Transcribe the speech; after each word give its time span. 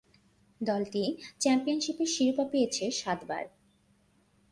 দলটি 0.61 1.03
চ্যাম্পিয়নশীপের 1.39 2.07
শিরোপা 2.07 2.45
পেয়েছে 2.51 2.85
সাতবার। 2.91 3.43